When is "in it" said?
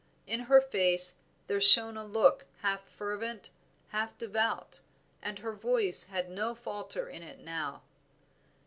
7.07-7.37